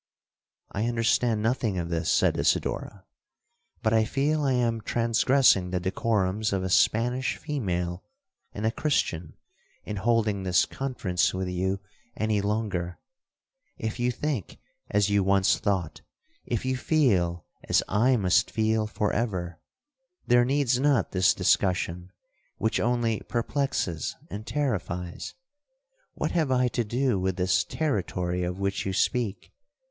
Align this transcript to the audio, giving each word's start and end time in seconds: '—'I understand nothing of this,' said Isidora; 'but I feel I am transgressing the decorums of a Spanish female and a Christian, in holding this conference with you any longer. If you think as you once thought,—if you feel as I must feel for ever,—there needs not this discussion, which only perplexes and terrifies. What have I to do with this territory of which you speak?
'—'I 0.71 0.87
understand 0.87 1.43
nothing 1.43 1.77
of 1.77 1.89
this,' 1.89 2.09
said 2.11 2.35
Isidora; 2.35 3.05
'but 3.83 3.93
I 3.93 4.03
feel 4.03 4.41
I 4.43 4.53
am 4.53 4.81
transgressing 4.81 5.69
the 5.69 5.79
decorums 5.79 6.51
of 6.51 6.63
a 6.63 6.71
Spanish 6.71 7.37
female 7.37 8.03
and 8.51 8.65
a 8.65 8.71
Christian, 8.71 9.35
in 9.83 9.97
holding 9.97 10.41
this 10.41 10.65
conference 10.65 11.35
with 11.35 11.49
you 11.49 11.81
any 12.17 12.41
longer. 12.41 12.97
If 13.77 13.99
you 13.99 14.09
think 14.11 14.57
as 14.89 15.11
you 15.11 15.23
once 15.23 15.59
thought,—if 15.59 16.65
you 16.65 16.75
feel 16.77 17.45
as 17.69 17.83
I 17.87 18.15
must 18.17 18.49
feel 18.49 18.87
for 18.87 19.13
ever,—there 19.13 20.45
needs 20.45 20.79
not 20.79 21.11
this 21.11 21.35
discussion, 21.35 22.11
which 22.57 22.79
only 22.79 23.19
perplexes 23.29 24.15
and 24.31 24.47
terrifies. 24.47 25.35
What 26.15 26.31
have 26.31 26.49
I 26.49 26.69
to 26.69 26.83
do 26.83 27.19
with 27.19 27.35
this 27.35 27.63
territory 27.63 28.41
of 28.41 28.57
which 28.57 28.83
you 28.83 28.93
speak? 28.93 29.51